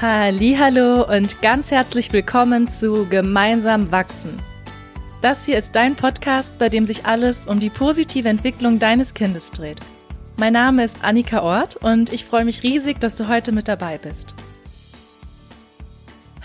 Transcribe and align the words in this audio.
Hallo 0.00 1.02
und 1.12 1.42
ganz 1.42 1.72
herzlich 1.72 2.12
willkommen 2.12 2.68
zu 2.68 3.08
Gemeinsam 3.08 3.90
wachsen. 3.90 4.36
Das 5.22 5.44
hier 5.44 5.58
ist 5.58 5.74
dein 5.74 5.96
Podcast, 5.96 6.56
bei 6.56 6.68
dem 6.68 6.84
sich 6.84 7.04
alles 7.04 7.48
um 7.48 7.58
die 7.58 7.68
positive 7.68 8.28
Entwicklung 8.28 8.78
deines 8.78 9.12
Kindes 9.12 9.50
dreht. 9.50 9.80
Mein 10.36 10.52
Name 10.52 10.84
ist 10.84 10.98
Annika 11.02 11.42
Ort 11.42 11.74
und 11.74 12.12
ich 12.12 12.24
freue 12.24 12.44
mich 12.44 12.62
riesig, 12.62 13.00
dass 13.00 13.16
du 13.16 13.26
heute 13.26 13.50
mit 13.50 13.66
dabei 13.66 13.98
bist. 13.98 14.36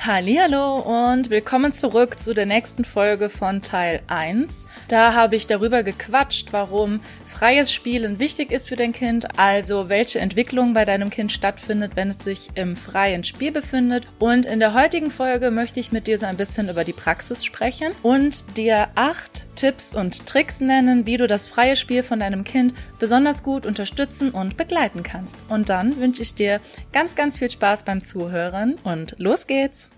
Hallo 0.06 0.80
und 0.80 1.30
willkommen 1.30 1.74
zurück 1.74 2.20
zu 2.20 2.34
der 2.34 2.48
nächsten 2.48 2.84
Folge 2.84 3.30
von 3.30 3.62
Teil 3.62 4.02
1. 4.08 4.68
Da 4.88 5.14
habe 5.14 5.36
ich 5.36 5.46
darüber 5.46 5.84
gequatscht, 5.84 6.52
warum 6.52 7.02
freies 7.34 7.74
Spielen 7.74 8.20
wichtig 8.20 8.52
ist 8.52 8.70
für 8.70 8.76
dein 8.76 8.94
Kind, 8.94 9.38
also 9.38 9.90
welche 9.90 10.20
Entwicklung 10.20 10.74
bei 10.74 10.86
deinem 10.86 11.10
Kind 11.10 11.32
stattfindet, 11.32 11.94
wenn 11.96 12.10
es 12.10 12.20
sich 12.20 12.50
im 12.56 12.76
freien 12.76 13.24
Spiel 13.24 13.52
befindet. 13.52 14.08
Und 14.20 14.46
in 14.46 14.60
der 14.60 14.74
heutigen 14.74 15.12
Folge 15.12 15.52
möchte 15.52 15.80
ich 15.80 15.92
mit 15.92 16.08
dir 16.08 16.18
so 16.18 16.26
ein 16.26 16.38
bisschen 16.38 16.70
über 16.70 16.84
die 16.84 16.94
Praxis 16.94 17.44
sprechen 17.44 17.92
und 18.04 18.58
dir 18.58 18.90
acht 18.96 19.48
Tipps 19.56 19.96
und 19.96 20.26
Tricks 20.26 20.62
nennen, 20.62 21.06
wie 21.06 21.18
du 21.18 21.28
das 21.28 21.48
freie 21.48 21.76
Spiel 21.76 22.04
von 22.04 22.20
deinem 22.20 22.44
Kind 22.44 22.74
besonders 23.00 23.44
gut 23.44 23.66
unterstützen 23.66 24.32
und 24.32 24.56
begleiten 24.56 25.04
kannst. 25.04 25.44
Und 25.50 25.70
dann 25.70 25.98
wünsche 26.00 26.22
ich 26.22 26.36
dir 26.36 26.62
ganz, 26.92 27.16
ganz 27.16 27.40
viel 27.40 27.50
Spaß 27.50 27.84
beim 27.84 28.04
Zuhören 28.04 28.76
und 28.84 29.16
los 29.18 29.48
geht's! 29.48 29.90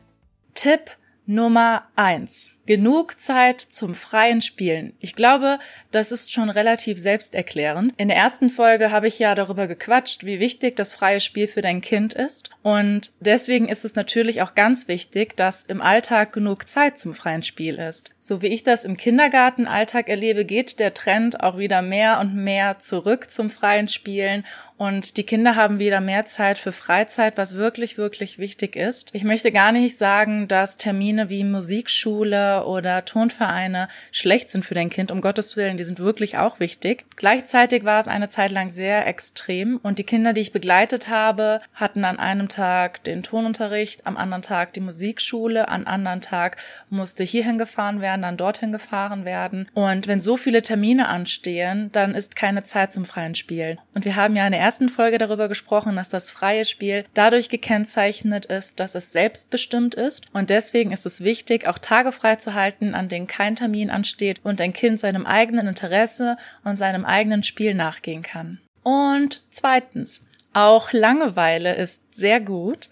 Tipp 0.54 0.98
Nummer 1.26 1.84
eins: 1.96 2.55
Genug 2.66 3.20
Zeit 3.20 3.62
zum 3.62 3.94
freien 3.94 4.42
Spielen. 4.42 4.94
Ich 5.00 5.16
glaube, 5.16 5.60
das 5.92 6.12
ist 6.12 6.32
schon 6.32 6.50
relativ 6.50 7.00
selbsterklärend. 7.00 7.94
In 7.98 8.08
der 8.08 8.18
ersten 8.18 8.50
Folge 8.50 8.92
habe 8.92 9.08
ich 9.08 9.20
ja 9.20 9.36
darüber 9.36 9.68
gequatscht, 9.68 10.26
wie 10.26 10.40
wichtig 10.40 10.76
das 10.76 10.94
freie 10.94 11.20
Spiel 11.20 11.48
für 11.48 11.62
dein 11.62 11.82
Kind 11.82 12.14
ist. 12.14 12.50
Und 12.64 13.12
deswegen 13.20 13.68
ist 13.68 13.86
es 13.86 13.96
natürlich 13.96 14.42
auch 14.42 14.56
ganz 14.56 14.88
wichtig, 14.88 15.38
dass 15.38 15.64
im 15.64 15.82
Alltag 15.82 16.34
genug 16.34 16.68
Zeit 16.68 16.98
zum 16.98 17.14
freien 17.14 17.44
Spiel 17.44 17.76
ist. 17.76 18.12
So 18.20 18.42
wie 18.42 18.48
ich 18.48 18.64
das 18.64 18.86
im 18.86 18.98
Kindergartenalltag 18.98 20.10
erlebe, 20.10 20.46
geht 20.46 20.80
der 20.80 20.96
Trend 20.96 21.42
auch 21.42 21.58
wieder 21.60 21.84
mehr 21.84 22.20
und 22.20 22.36
mehr 22.36 22.80
zurück 22.80 23.30
zum 23.30 23.52
freien 23.52 23.88
Spielen 23.88 24.44
und 24.78 25.16
die 25.16 25.24
Kinder 25.24 25.56
haben 25.56 25.80
wieder 25.80 26.02
mehr 26.02 26.26
Zeit 26.26 26.58
für 26.58 26.74
Freizeit, 26.74 27.38
was 27.38 27.56
wirklich, 27.56 27.98
wirklich 27.98 28.40
wichtig 28.40 28.76
ist. 28.76 29.10
Ich 29.14 29.24
möchte 29.24 29.54
gar 29.54 29.72
nicht 29.72 29.98
sagen, 29.98 30.50
dass 30.50 30.78
Termine 30.78 31.30
wie 31.30 31.46
Musikschule 31.46 32.55
oder 32.64 33.06
Turnvereine 33.06 33.88
schlecht 34.12 34.52
sind 34.52 34.66
für 34.66 34.74
dein 34.74 34.90
Kind. 34.90 35.12
Um 35.12 35.22
Gottes 35.22 35.56
Willen, 35.56 35.78
die 35.78 35.84
sind 35.84 36.00
wirklich 36.00 36.38
auch 36.38 36.60
wichtig. 36.60 37.06
Gleichzeitig 37.16 37.84
war 37.84 38.00
es 38.00 38.08
eine 38.08 38.30
Zeit 38.30 38.52
lang 38.52 38.70
sehr 38.70 39.08
extrem 39.08 39.78
und 39.84 40.00
die 40.00 40.04
Kinder, 40.04 40.34
die 40.34 40.42
ich 40.42 40.52
begleitet 40.52 41.08
habe, 41.10 41.62
hatten 41.74 42.06
an 42.06 42.20
einem 42.20 42.48
Tag 42.48 43.04
den 43.04 43.24
Turnunterricht, 43.24 44.06
am 44.06 44.18
anderen 44.18 44.42
Tag 44.42 44.74
die 44.74 44.80
Musikschule, 44.80 45.70
an 45.70 45.88
anderen 45.88 46.22
Tag 46.22 46.58
musste 46.90 47.24
hierhin 47.24 47.58
gefahren 47.58 48.02
werden, 48.02 48.22
dann 48.22 48.38
dorthin 48.38 48.72
gefahren 48.72 49.26
werden. 49.26 49.68
Und 49.74 50.08
wenn 50.08 50.20
so 50.20 50.38
viele 50.38 50.62
Termine 50.62 51.08
anstehen, 51.08 51.90
dann 51.92 52.16
ist 52.16 52.36
keine 52.36 52.64
Zeit 52.64 52.94
zum 52.94 53.06
freien 53.06 53.36
Spielen. 53.36 53.80
Und 53.94 54.06
wir 54.06 54.16
haben 54.16 54.36
ja 54.36 54.44
eine 54.44 54.58
ersten 54.58 54.90
Folge 54.90 55.18
darüber 55.18 55.48
gesprochen, 55.48 55.96
dass 55.96 56.10
das 56.10 56.32
freie 56.32 56.66
Spiel 56.66 57.06
dadurch 57.14 57.50
gekennzeichnet 57.50 58.46
ist, 58.46 58.80
dass 58.80 58.96
es 58.96 59.12
selbstbestimmt 59.12 59.96
ist. 59.96 60.24
Und 60.34 60.50
deswegen 60.50 60.92
ist 60.92 61.06
es 61.06 61.24
wichtig, 61.24 61.68
auch 61.68 61.78
Tage 61.78 62.12
frei 62.12 62.36
halten, 62.54 62.94
an 62.94 63.10
denen 63.10 63.28
kein 63.28 63.56
Termin 63.56 63.90
ansteht 63.90 64.40
und 64.44 64.62
ein 64.62 64.74
Kind 64.74 65.00
seinem 65.00 65.26
eigenen 65.26 65.68
Interesse 65.68 66.38
und 66.64 66.78
seinem 66.78 67.06
eigenen 67.06 67.44
Spiel 67.44 67.74
nachgehen 67.74 68.22
kann. 68.22 68.60
Und 68.84 69.42
zweitens, 69.50 70.24
auch 70.54 70.94
Langeweile 70.94 71.76
ist 71.76 72.14
sehr 72.14 72.40
gut. 72.40 72.90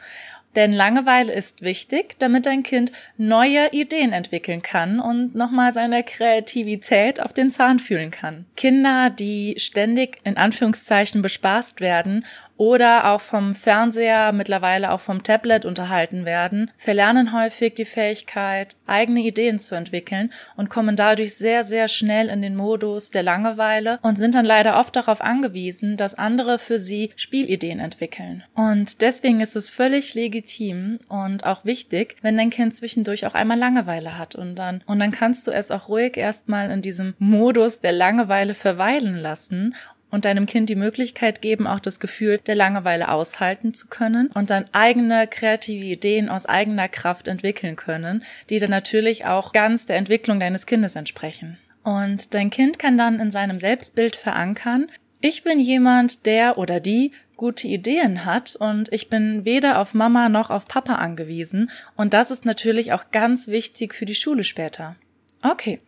Denn 0.55 0.71
Langeweile 0.71 1.33
ist 1.33 1.63
wichtig, 1.63 2.15
damit 2.19 2.45
dein 2.45 2.61
Kind 2.61 2.91
neue 3.17 3.71
Ideen 3.71 4.11
entwickeln 4.11 4.61
kann 4.61 4.99
und 4.99 5.33
nochmal 5.33 5.73
seine 5.73 6.03
Kreativität 6.03 7.19
auf 7.19 7.33
den 7.33 7.49
Zahn 7.49 7.79
fühlen 7.79 8.11
kann. 8.11 8.45
Kinder, 8.55 9.09
die 9.09 9.55
ständig 9.57 10.17
in 10.23 10.37
Anführungszeichen 10.37 11.21
bespaßt 11.21 11.81
werden 11.81 12.25
oder 12.57 13.11
auch 13.11 13.21
vom 13.21 13.55
Fernseher, 13.55 14.31
mittlerweile 14.31 14.91
auch 14.91 14.99
vom 14.99 15.23
Tablet 15.23 15.65
unterhalten 15.65 16.25
werden, 16.25 16.71
verlernen 16.77 17.33
häufig 17.33 17.73
die 17.73 17.85
Fähigkeit, 17.85 18.75
eigene 18.85 19.21
Ideen 19.21 19.59
zu 19.59 19.75
entwickeln 19.75 20.31
und 20.55 20.69
kommen 20.69 20.95
dadurch 20.95 21.35
sehr, 21.35 21.63
sehr 21.63 21.87
schnell 21.87 22.27
in 22.27 22.41
den 22.41 22.55
Modus 22.55 23.11
der 23.11 23.23
Langeweile 23.23 23.99
und 24.01 24.17
sind 24.17 24.35
dann 24.35 24.45
leider 24.45 24.79
oft 24.79 24.95
darauf 24.95 25.21
angewiesen, 25.21 25.97
dass 25.97 26.13
andere 26.13 26.59
für 26.59 26.77
sie 26.77 27.11
Spielideen 27.15 27.79
entwickeln. 27.79 28.43
Und 28.53 29.01
deswegen 29.01 29.41
ist 29.41 29.55
es 29.55 29.69
völlig 29.69 30.13
legitim 30.13 30.99
und 31.09 31.45
auch 31.45 31.65
wichtig, 31.65 32.17
wenn 32.21 32.37
dein 32.37 32.49
Kind 32.49 32.75
zwischendurch 32.75 33.25
auch 33.25 33.33
einmal 33.33 33.57
Langeweile 33.57 34.17
hat 34.17 34.35
und 34.35 34.55
dann, 34.55 34.83
und 34.85 34.99
dann 34.99 35.11
kannst 35.11 35.47
du 35.47 35.51
es 35.51 35.71
auch 35.71 35.89
ruhig 35.89 36.17
erstmal 36.17 36.69
in 36.69 36.81
diesem 36.81 37.15
Modus 37.17 37.79
der 37.79 37.91
Langeweile 37.91 38.53
verweilen 38.53 39.15
lassen 39.15 39.75
und 40.13 40.25
deinem 40.25 40.45
Kind 40.45 40.69
die 40.69 40.75
Möglichkeit 40.75 41.41
geben, 41.41 41.65
auch 41.65 41.79
das 41.79 41.99
Gefühl 41.99 42.37
der 42.37 42.53
Langeweile 42.53 43.09
aushalten 43.09 43.73
zu 43.73 43.87
können 43.87 44.27
und 44.27 44.51
dann 44.51 44.65
eigene 44.71 45.25
kreative 45.25 45.87
Ideen 45.87 46.29
aus 46.29 46.45
eigener 46.45 46.87
Kraft 46.87 47.27
entwickeln 47.27 47.75
können, 47.75 48.23
die 48.51 48.59
dann 48.59 48.69
natürlich 48.69 49.25
auch 49.25 49.53
ganz 49.53 49.87
der 49.87 49.97
Entwicklung 49.97 50.39
deines 50.39 50.67
Kindes 50.67 50.95
entsprechen. 50.95 51.57
Und 51.83 52.35
dein 52.35 52.51
Kind 52.51 52.77
kann 52.77 52.95
dann 52.95 53.19
in 53.19 53.31
seinem 53.31 53.57
Selbstbild 53.57 54.15
verankern, 54.15 54.87
ich 55.19 55.43
bin 55.43 55.59
jemand, 55.59 56.27
der 56.27 56.59
oder 56.59 56.79
die 56.79 57.11
gute 57.35 57.67
Ideen 57.67 58.23
hat 58.23 58.55
und 58.55 58.93
ich 58.93 59.09
bin 59.09 59.45
weder 59.45 59.79
auf 59.79 59.95
Mama 59.95 60.29
noch 60.29 60.51
auf 60.51 60.67
Papa 60.67 60.95
angewiesen 60.95 61.71
und 61.95 62.13
das 62.13 62.29
ist 62.29 62.45
natürlich 62.45 62.93
auch 62.93 63.09
ganz 63.11 63.47
wichtig 63.47 63.95
für 63.95 64.05
die 64.05 64.13
Schule 64.13 64.43
später. 64.43 64.95
Okay. 65.41 65.79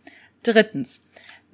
Drittens. 0.42 1.08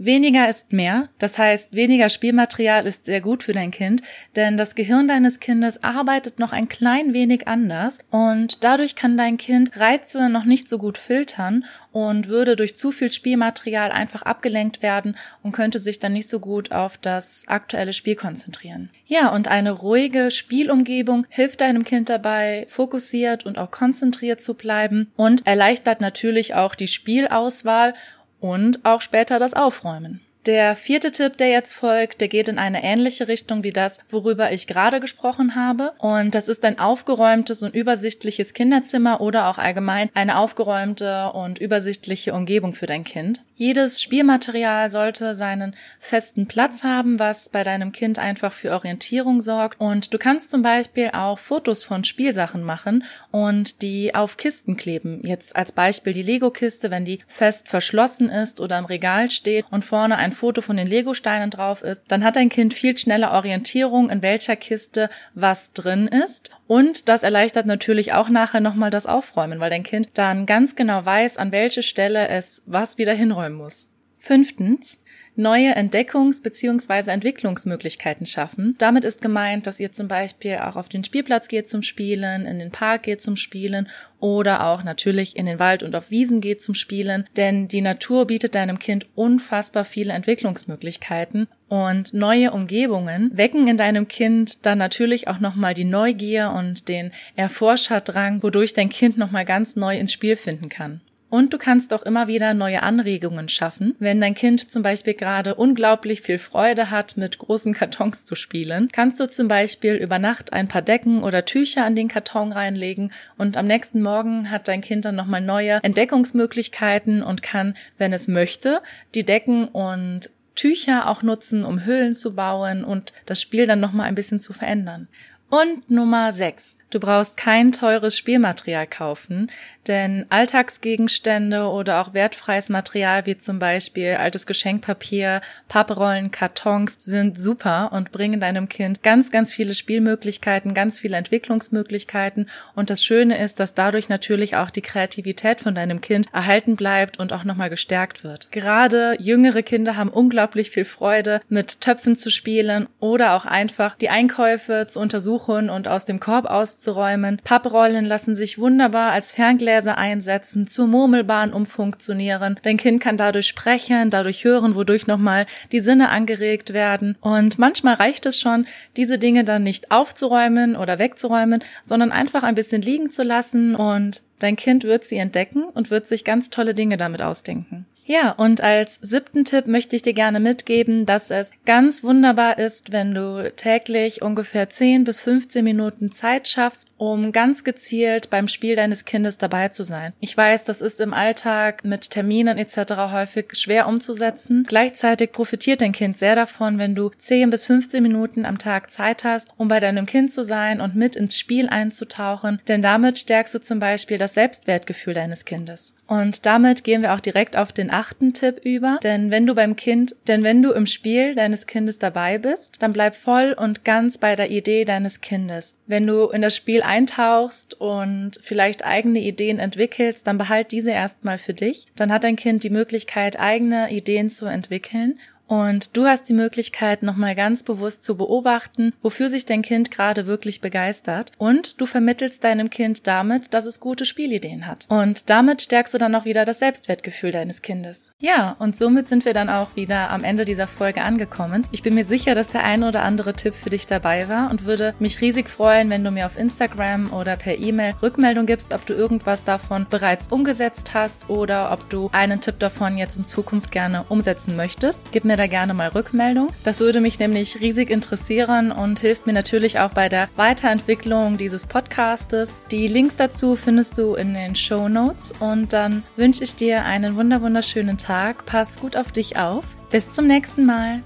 Weniger 0.03 0.49
ist 0.49 0.73
mehr, 0.73 1.09
das 1.19 1.37
heißt, 1.37 1.75
weniger 1.75 2.09
Spielmaterial 2.09 2.87
ist 2.87 3.05
sehr 3.05 3.21
gut 3.21 3.43
für 3.43 3.53
dein 3.53 3.69
Kind, 3.69 4.01
denn 4.35 4.57
das 4.57 4.73
Gehirn 4.73 5.07
deines 5.07 5.39
Kindes 5.39 5.83
arbeitet 5.83 6.39
noch 6.39 6.53
ein 6.53 6.67
klein 6.67 7.13
wenig 7.13 7.47
anders 7.47 7.99
und 8.09 8.63
dadurch 8.63 8.95
kann 8.95 9.15
dein 9.15 9.37
Kind 9.37 9.79
Reize 9.79 10.27
noch 10.29 10.45
nicht 10.45 10.67
so 10.67 10.79
gut 10.79 10.97
filtern 10.97 11.65
und 11.91 12.29
würde 12.29 12.55
durch 12.55 12.75
zu 12.75 12.91
viel 12.91 13.11
Spielmaterial 13.11 13.91
einfach 13.91 14.23
abgelenkt 14.23 14.81
werden 14.81 15.15
und 15.43 15.51
könnte 15.51 15.77
sich 15.77 15.99
dann 15.99 16.13
nicht 16.13 16.29
so 16.29 16.39
gut 16.39 16.71
auf 16.71 16.97
das 16.97 17.43
aktuelle 17.45 17.93
Spiel 17.93 18.15
konzentrieren. 18.15 18.89
Ja, 19.05 19.31
und 19.31 19.49
eine 19.49 19.69
ruhige 19.69 20.31
Spielumgebung 20.31 21.27
hilft 21.29 21.61
deinem 21.61 21.83
Kind 21.83 22.09
dabei, 22.09 22.65
fokussiert 22.69 23.45
und 23.45 23.59
auch 23.59 23.69
konzentriert 23.69 24.41
zu 24.41 24.55
bleiben 24.55 25.11
und 25.15 25.45
erleichtert 25.45 26.01
natürlich 26.01 26.55
auch 26.55 26.73
die 26.73 26.87
Spielauswahl 26.87 27.93
und 28.41 28.83
auch 28.83 28.99
später 28.99 29.39
das 29.39 29.53
Aufräumen. 29.53 30.19
Der 30.47 30.75
vierte 30.75 31.11
Tipp, 31.11 31.37
der 31.37 31.49
jetzt 31.49 31.73
folgt, 31.73 32.19
der 32.19 32.27
geht 32.27 32.49
in 32.49 32.57
eine 32.57 32.83
ähnliche 32.83 33.27
Richtung 33.27 33.63
wie 33.63 33.71
das, 33.71 33.99
worüber 34.09 34.51
ich 34.51 34.65
gerade 34.65 34.99
gesprochen 34.99 35.53
habe. 35.53 35.93
Und 35.99 36.33
das 36.33 36.47
ist 36.47 36.65
ein 36.65 36.79
aufgeräumtes 36.79 37.61
und 37.61 37.75
übersichtliches 37.75 38.55
Kinderzimmer 38.55 39.21
oder 39.21 39.49
auch 39.49 39.59
allgemein 39.59 40.09
eine 40.15 40.39
aufgeräumte 40.39 41.31
und 41.33 41.59
übersichtliche 41.59 42.33
Umgebung 42.33 42.73
für 42.73 42.87
dein 42.87 43.03
Kind. 43.03 43.43
Jedes 43.53 44.01
Spielmaterial 44.01 44.89
sollte 44.89 45.35
seinen 45.35 45.75
festen 45.99 46.47
Platz 46.47 46.83
haben, 46.83 47.19
was 47.19 47.49
bei 47.49 47.63
deinem 47.63 47.91
Kind 47.91 48.17
einfach 48.17 48.51
für 48.51 48.71
Orientierung 48.71 49.41
sorgt. 49.41 49.79
Und 49.79 50.11
du 50.11 50.17
kannst 50.17 50.49
zum 50.49 50.63
Beispiel 50.63 51.11
auch 51.13 51.37
Fotos 51.37 51.83
von 51.83 52.03
Spielsachen 52.03 52.63
machen 52.63 53.03
und 53.29 53.83
die 53.83 54.15
auf 54.15 54.37
Kisten 54.37 54.75
kleben. 54.75 55.21
Jetzt 55.23 55.55
als 55.55 55.71
Beispiel 55.71 56.13
die 56.13 56.23
Lego-Kiste, 56.23 56.89
wenn 56.89 57.05
die 57.05 57.19
fest 57.27 57.69
verschlossen 57.69 58.31
ist 58.31 58.59
oder 58.59 58.79
im 58.79 58.85
Regal 58.85 59.29
steht 59.29 59.65
und 59.69 59.85
vorne 59.85 60.17
ein 60.17 60.30
ein 60.31 60.35
Foto 60.35 60.61
von 60.61 60.77
den 60.77 60.87
Legosteinen 60.87 61.49
drauf 61.49 61.83
ist, 61.83 62.05
dann 62.07 62.23
hat 62.23 62.35
dein 62.35 62.49
Kind 62.49 62.73
viel 62.73 62.97
schneller 62.97 63.33
Orientierung, 63.33 64.09
in 64.09 64.21
welcher 64.21 64.55
Kiste 64.55 65.09
was 65.33 65.73
drin 65.73 66.07
ist. 66.07 66.51
Und 66.67 67.09
das 67.09 67.23
erleichtert 67.23 67.65
natürlich 67.65 68.13
auch 68.13 68.29
nachher 68.29 68.61
nochmal 68.61 68.89
das 68.89 69.05
Aufräumen, 69.05 69.59
weil 69.59 69.69
dein 69.69 69.83
Kind 69.83 70.09
dann 70.13 70.45
ganz 70.45 70.75
genau 70.75 71.03
weiß, 71.03 71.37
an 71.37 71.51
welche 71.51 71.83
Stelle 71.83 72.29
es 72.29 72.63
was 72.65 72.97
wieder 72.97 73.13
hinräumen 73.13 73.57
muss. 73.57 73.89
Fünftens, 74.17 75.03
neue 75.41 75.75
Entdeckungs- 75.75 76.41
bzw. 76.41 77.11
Entwicklungsmöglichkeiten 77.11 78.25
schaffen. 78.25 78.75
Damit 78.77 79.03
ist 79.03 79.21
gemeint, 79.21 79.67
dass 79.67 79.79
ihr 79.79 79.91
zum 79.91 80.07
Beispiel 80.07 80.57
auch 80.57 80.75
auf 80.75 80.87
den 80.87 81.03
Spielplatz 81.03 81.47
geht 81.47 81.67
zum 81.67 81.83
Spielen, 81.83 82.45
in 82.45 82.59
den 82.59 82.71
Park 82.71 83.03
geht 83.03 83.21
zum 83.21 83.35
Spielen 83.35 83.89
oder 84.19 84.67
auch 84.67 84.83
natürlich 84.83 85.35
in 85.35 85.47
den 85.47 85.59
Wald 85.59 85.83
und 85.83 85.95
auf 85.95 86.11
Wiesen 86.11 86.41
geht 86.41 86.61
zum 86.61 86.75
Spielen, 86.75 87.27
denn 87.35 87.67
die 87.67 87.81
Natur 87.81 88.27
bietet 88.27 88.55
deinem 88.55 88.79
Kind 88.79 89.07
unfassbar 89.15 89.83
viele 89.83 90.13
Entwicklungsmöglichkeiten 90.13 91.47
und 91.67 92.13
neue 92.13 92.51
Umgebungen 92.51 93.31
wecken 93.33 93.67
in 93.67 93.77
deinem 93.77 94.07
Kind 94.07 94.65
dann 94.65 94.77
natürlich 94.77 95.27
auch 95.27 95.39
nochmal 95.39 95.73
die 95.73 95.85
Neugier 95.85 96.53
und 96.55 96.87
den 96.87 97.11
Erforscherdrang, 97.35 98.43
wodurch 98.43 98.73
dein 98.73 98.89
Kind 98.89 99.17
nochmal 99.17 99.45
ganz 99.45 99.75
neu 99.75 99.97
ins 99.97 100.13
Spiel 100.13 100.35
finden 100.35 100.69
kann. 100.69 101.01
Und 101.31 101.53
du 101.53 101.57
kannst 101.57 101.93
auch 101.93 102.03
immer 102.03 102.27
wieder 102.27 102.53
neue 102.53 102.83
Anregungen 102.83 103.47
schaffen. 103.47 103.95
Wenn 103.99 104.19
dein 104.19 104.33
Kind 104.33 104.69
zum 104.69 104.83
Beispiel 104.83 105.13
gerade 105.13 105.55
unglaublich 105.55 106.21
viel 106.21 106.37
Freude 106.37 106.91
hat, 106.91 107.15
mit 107.15 107.37
großen 107.37 107.73
Kartons 107.73 108.25
zu 108.25 108.35
spielen, 108.35 108.89
kannst 108.91 109.17
du 109.17 109.29
zum 109.29 109.47
Beispiel 109.47 109.93
über 109.95 110.19
Nacht 110.19 110.51
ein 110.51 110.67
paar 110.67 110.81
Decken 110.81 111.23
oder 111.23 111.45
Tücher 111.45 111.85
an 111.85 111.95
den 111.95 112.09
Karton 112.09 112.51
reinlegen 112.51 113.13
und 113.37 113.55
am 113.55 113.65
nächsten 113.65 114.01
Morgen 114.01 114.51
hat 114.51 114.67
dein 114.67 114.81
Kind 114.81 115.05
dann 115.05 115.15
nochmal 115.15 115.39
neue 115.39 115.79
Entdeckungsmöglichkeiten 115.81 117.23
und 117.23 117.41
kann, 117.41 117.75
wenn 117.97 118.11
es 118.11 118.27
möchte, 118.27 118.81
die 119.15 119.23
Decken 119.23 119.69
und 119.69 120.31
Tücher 120.55 121.07
auch 121.07 121.23
nutzen, 121.23 121.63
um 121.63 121.85
Höhlen 121.85 122.13
zu 122.13 122.35
bauen 122.35 122.83
und 122.83 123.13
das 123.25 123.41
Spiel 123.41 123.65
dann 123.67 123.79
nochmal 123.79 124.07
ein 124.07 124.15
bisschen 124.15 124.41
zu 124.41 124.51
verändern. 124.51 125.07
Und 125.51 125.91
Nummer 125.91 126.31
6. 126.31 126.77
Du 126.91 126.99
brauchst 126.99 127.37
kein 127.37 127.71
teures 127.71 128.17
Spielmaterial 128.17 128.85
kaufen, 128.85 129.49
denn 129.87 130.25
Alltagsgegenstände 130.29 131.67
oder 131.67 132.01
auch 132.01 132.13
wertfreies 132.13 132.67
Material 132.67 133.25
wie 133.25 133.37
zum 133.37 133.59
Beispiel 133.59 134.15
altes 134.15 134.45
Geschenkpapier, 134.45 135.39
Papprollen, 135.69 136.31
Kartons 136.31 136.97
sind 136.99 137.37
super 137.37 137.91
und 137.93 138.11
bringen 138.11 138.41
deinem 138.41 138.67
Kind 138.67 139.03
ganz, 139.03 139.31
ganz 139.31 139.53
viele 139.53 139.73
Spielmöglichkeiten, 139.73 140.73
ganz 140.73 140.99
viele 140.99 141.15
Entwicklungsmöglichkeiten. 141.15 142.49
Und 142.75 142.89
das 142.89 143.03
Schöne 143.05 143.41
ist, 143.41 143.61
dass 143.61 143.73
dadurch 143.73 144.09
natürlich 144.09 144.57
auch 144.57 144.69
die 144.69 144.81
Kreativität 144.81 145.61
von 145.61 145.75
deinem 145.75 146.01
Kind 146.01 146.27
erhalten 146.33 146.75
bleibt 146.75 147.19
und 147.19 147.31
auch 147.31 147.45
nochmal 147.45 147.69
gestärkt 147.69 148.25
wird. 148.25 148.51
Gerade 148.51 149.15
jüngere 149.17 149.63
Kinder 149.63 149.95
haben 149.95 150.09
unglaublich 150.09 150.71
viel 150.71 150.85
Freude, 150.85 151.41
mit 151.47 151.79
Töpfen 151.79 152.17
zu 152.17 152.31
spielen 152.31 152.87
oder 152.99 153.33
auch 153.35 153.45
einfach 153.45 153.95
die 153.95 154.09
Einkäufe 154.09 154.87
zu 154.87 154.99
untersuchen 154.99 155.40
und 155.49 155.87
aus 155.87 156.05
dem 156.05 156.19
Korb 156.19 156.45
aus 156.45 156.61
auszuräumen. 156.71 157.39
Papprollen 157.43 158.05
lassen 158.05 158.35
sich 158.35 158.57
wunderbar 158.57 159.11
als 159.11 159.31
Ferngläser 159.31 159.97
einsetzen, 159.97 160.67
zur 160.67 160.87
Murmelbahn 160.87 161.53
umfunktionieren. 161.53 162.59
Dein 162.63 162.77
Kind 162.77 163.01
kann 163.01 163.17
dadurch 163.17 163.47
sprechen, 163.47 164.09
dadurch 164.09 164.43
hören, 164.43 164.75
wodurch 164.75 165.07
nochmal 165.07 165.45
die 165.71 165.79
Sinne 165.79 166.09
angeregt 166.09 166.73
werden. 166.73 167.17
Und 167.19 167.59
manchmal 167.59 167.95
reicht 167.95 168.25
es 168.25 168.39
schon, 168.39 168.65
diese 168.95 169.17
Dinge 169.17 169.43
dann 169.43 169.63
nicht 169.63 169.91
aufzuräumen 169.91 170.75
oder 170.75 170.99
wegzuräumen, 170.99 171.63
sondern 171.83 172.11
einfach 172.11 172.43
ein 172.43 172.55
bisschen 172.55 172.81
liegen 172.81 173.11
zu 173.11 173.23
lassen 173.23 173.75
und 173.75 174.23
dein 174.39 174.55
Kind 174.55 174.83
wird 174.83 175.03
sie 175.03 175.17
entdecken 175.17 175.63
und 175.63 175.91
wird 175.91 176.07
sich 176.07 176.23
ganz 176.23 176.49
tolle 176.49 176.73
Dinge 176.73 176.97
damit 176.97 177.21
ausdenken. 177.21 177.85
Ja, 178.03 178.31
und 178.31 178.61
als 178.61 178.99
siebten 179.01 179.45
Tipp 179.45 179.67
möchte 179.67 179.95
ich 179.95 180.01
dir 180.01 180.13
gerne 180.13 180.39
mitgeben, 180.39 181.05
dass 181.05 181.31
es 181.31 181.51
ganz 181.65 182.03
wunderbar 182.03 182.57
ist, 182.57 182.91
wenn 182.91 183.13
du 183.13 183.51
täglich 183.55 184.21
ungefähr 184.21 184.69
10 184.69 185.03
bis 185.03 185.19
15 185.19 185.63
Minuten 185.63 186.11
Zeit 186.11 186.47
schaffst, 186.47 186.89
um 186.97 187.31
ganz 187.31 187.63
gezielt 187.63 188.29
beim 188.29 188.47
Spiel 188.47 188.75
deines 188.75 189.05
Kindes 189.05 189.37
dabei 189.37 189.69
zu 189.69 189.83
sein. 189.83 190.13
Ich 190.19 190.35
weiß, 190.35 190.63
das 190.63 190.81
ist 190.81 190.99
im 190.99 191.13
Alltag 191.13 191.85
mit 191.85 192.09
Terminen 192.09 192.57
etc. 192.57 192.93
häufig 193.11 193.55
schwer 193.55 193.87
umzusetzen. 193.87 194.65
Gleichzeitig 194.67 195.31
profitiert 195.31 195.81
dein 195.81 195.91
Kind 195.91 196.17
sehr 196.17 196.35
davon, 196.35 196.79
wenn 196.79 196.95
du 196.95 197.09
10 197.09 197.49
bis 197.49 197.65
15 197.65 198.01
Minuten 198.01 198.45
am 198.45 198.57
Tag 198.57 198.89
Zeit 198.89 199.23
hast, 199.23 199.49
um 199.57 199.67
bei 199.67 199.79
deinem 199.79 200.05
Kind 200.05 200.31
zu 200.31 200.43
sein 200.43 200.81
und 200.81 200.95
mit 200.95 201.15
ins 201.15 201.37
Spiel 201.37 201.69
einzutauchen, 201.69 202.61
denn 202.67 202.81
damit 202.81 203.19
stärkst 203.19 203.55
du 203.55 203.61
zum 203.61 203.79
Beispiel 203.79 204.17
das 204.17 204.33
Selbstwertgefühl 204.33 205.13
deines 205.13 205.45
Kindes. 205.45 205.95
Und 206.11 206.45
damit 206.45 206.83
gehen 206.83 207.03
wir 207.03 207.13
auch 207.13 207.21
direkt 207.21 207.55
auf 207.55 207.71
den 207.71 207.89
achten 207.89 208.33
Tipp 208.33 208.59
über. 208.65 208.99
Denn 209.01 209.31
wenn 209.31 209.47
du 209.47 209.55
beim 209.55 209.77
Kind, 209.77 210.13
denn 210.27 210.43
wenn 210.43 210.61
du 210.61 210.73
im 210.73 210.85
Spiel 210.85 211.35
deines 211.35 211.67
Kindes 211.67 211.99
dabei 211.99 212.37
bist, 212.37 212.83
dann 212.83 212.91
bleib 212.91 213.15
voll 213.15 213.55
und 213.57 213.85
ganz 213.85 214.17
bei 214.17 214.35
der 214.35 214.51
Idee 214.51 214.83
deines 214.83 215.21
Kindes. 215.21 215.73
Wenn 215.87 216.05
du 216.05 216.27
in 216.27 216.41
das 216.41 216.57
Spiel 216.57 216.81
eintauchst 216.81 217.79
und 217.79 218.41
vielleicht 218.43 218.83
eigene 218.83 219.19
Ideen 219.19 219.57
entwickelst, 219.57 220.27
dann 220.27 220.37
behalt 220.37 220.73
diese 220.73 220.91
erstmal 220.91 221.37
für 221.37 221.53
dich. 221.53 221.87
Dann 221.95 222.11
hat 222.11 222.25
dein 222.25 222.35
Kind 222.35 222.65
die 222.65 222.69
Möglichkeit, 222.69 223.39
eigene 223.39 223.89
Ideen 223.89 224.29
zu 224.29 224.47
entwickeln 224.47 225.17
und 225.51 225.97
du 225.97 226.05
hast 226.05 226.29
die 226.29 226.33
Möglichkeit, 226.33 227.03
nochmal 227.03 227.35
ganz 227.35 227.63
bewusst 227.63 228.05
zu 228.05 228.15
beobachten, 228.15 228.93
wofür 229.01 229.27
sich 229.27 229.45
dein 229.45 229.63
Kind 229.63 229.91
gerade 229.91 230.25
wirklich 230.25 230.61
begeistert. 230.61 231.33
Und 231.37 231.81
du 231.81 231.85
vermittelst 231.85 232.45
deinem 232.45 232.69
Kind 232.69 233.05
damit, 233.05 233.53
dass 233.53 233.65
es 233.65 233.81
gute 233.81 234.05
Spielideen 234.05 234.65
hat. 234.65 234.85
Und 234.87 235.29
damit 235.29 235.61
stärkst 235.61 235.93
du 235.93 235.97
dann 235.97 236.15
auch 236.15 236.23
wieder 236.23 236.45
das 236.45 236.59
Selbstwertgefühl 236.59 237.33
deines 237.33 237.61
Kindes. 237.61 238.13
Ja, 238.17 238.55
und 238.59 238.77
somit 238.77 239.09
sind 239.09 239.25
wir 239.25 239.33
dann 239.33 239.49
auch 239.49 239.75
wieder 239.75 240.11
am 240.11 240.23
Ende 240.23 240.45
dieser 240.45 240.67
Folge 240.67 241.01
angekommen. 241.01 241.67
Ich 241.73 241.83
bin 241.83 241.95
mir 241.95 242.05
sicher, 242.05 242.33
dass 242.33 242.51
der 242.51 242.63
ein 242.63 242.85
oder 242.85 243.03
andere 243.03 243.33
Tipp 243.33 243.53
für 243.53 243.69
dich 243.69 243.87
dabei 243.87 244.29
war 244.29 244.51
und 244.51 244.63
würde 244.63 244.95
mich 244.99 245.19
riesig 245.19 245.49
freuen, 245.49 245.89
wenn 245.89 246.05
du 246.05 246.11
mir 246.11 246.27
auf 246.27 246.37
Instagram 246.37 247.11
oder 247.11 247.35
per 247.35 247.59
E-Mail 247.59 247.95
Rückmeldung 248.01 248.45
gibst, 248.45 248.73
ob 248.73 248.85
du 248.85 248.93
irgendwas 248.93 249.43
davon 249.43 249.85
bereits 249.89 250.27
umgesetzt 250.29 250.93
hast 250.93 251.29
oder 251.29 251.73
ob 251.73 251.89
du 251.89 252.09
einen 252.13 252.39
Tipp 252.39 252.57
davon 252.59 252.97
jetzt 252.97 253.17
in 253.17 253.25
Zukunft 253.25 253.73
gerne 253.73 254.05
umsetzen 254.07 254.55
möchtest. 254.55 255.11
Gib 255.11 255.25
mir 255.25 255.40
da 255.41 255.47
gerne 255.47 255.73
mal 255.73 255.89
Rückmeldung. 255.89 256.49
Das 256.63 256.79
würde 256.79 257.01
mich 257.01 257.19
nämlich 257.19 257.59
riesig 257.59 257.89
interessieren 257.89 258.71
und 258.71 258.99
hilft 258.99 259.25
mir 259.25 259.33
natürlich 259.33 259.79
auch 259.79 259.91
bei 259.91 260.07
der 260.07 260.29
Weiterentwicklung 260.35 261.37
dieses 261.37 261.65
Podcastes. 261.65 262.57
Die 262.69 262.87
Links 262.87 263.17
dazu 263.17 263.55
findest 263.55 263.97
du 263.97 264.15
in 264.15 264.33
den 264.33 264.55
Show 264.55 264.87
Notes 264.87 265.33
und 265.39 265.73
dann 265.73 266.03
wünsche 266.15 266.43
ich 266.43 266.55
dir 266.55 266.85
einen 266.85 267.15
wunderschönen 267.15 267.97
Tag. 267.97 268.45
Pass 268.45 268.79
gut 268.79 268.95
auf 268.95 269.11
dich 269.11 269.37
auf. 269.37 269.65
Bis 269.89 270.11
zum 270.11 270.27
nächsten 270.27 270.65
Mal. 270.65 271.01